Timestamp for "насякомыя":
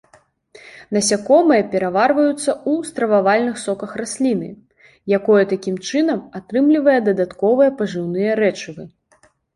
0.95-1.65